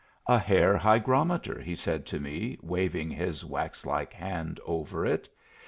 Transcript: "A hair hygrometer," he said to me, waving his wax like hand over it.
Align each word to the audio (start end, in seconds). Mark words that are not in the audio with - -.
"A 0.25 0.39
hair 0.39 0.77
hygrometer," 0.77 1.61
he 1.61 1.75
said 1.75 2.07
to 2.07 2.19
me, 2.19 2.57
waving 2.63 3.11
his 3.11 3.45
wax 3.45 3.85
like 3.85 4.13
hand 4.13 4.59
over 4.65 5.05
it. 5.05 5.29